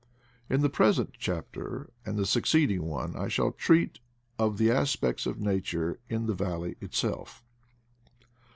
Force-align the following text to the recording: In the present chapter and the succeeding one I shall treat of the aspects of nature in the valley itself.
In 0.49 0.61
the 0.61 0.67
present 0.71 1.11
chapter 1.19 1.91
and 2.07 2.17
the 2.17 2.25
succeeding 2.25 2.85
one 2.87 3.15
I 3.15 3.27
shall 3.27 3.51
treat 3.51 3.99
of 4.39 4.57
the 4.57 4.71
aspects 4.71 5.27
of 5.27 5.39
nature 5.39 5.99
in 6.09 6.25
the 6.25 6.33
valley 6.33 6.75
itself. 6.81 7.43